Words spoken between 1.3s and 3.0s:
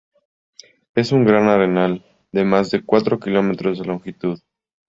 arenal de más de